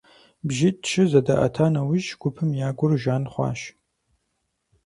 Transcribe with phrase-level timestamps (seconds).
[0.47, 3.61] БжьитӀ-щы зэдаӀэта нэужь, гупым я гур жан хъуащ.